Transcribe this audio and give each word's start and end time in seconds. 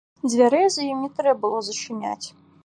Дзвярэй 0.29 0.65
за 0.75 0.85
ім 0.93 1.03
не 1.05 1.09
трэ 1.19 1.35
было 1.45 1.61
зачыняць. 1.69 2.27